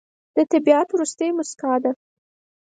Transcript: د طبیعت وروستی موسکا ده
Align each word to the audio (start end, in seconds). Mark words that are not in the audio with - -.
د 0.35 0.37
طبیعت 0.51 0.87
وروستی 0.91 1.29
موسکا 1.37 1.73
ده 1.83 1.91